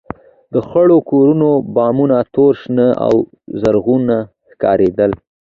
[0.53, 3.13] د خړو کورونو بامونه تور، شنه او
[3.61, 4.17] زرغونه
[4.51, 5.11] ښکارېدل.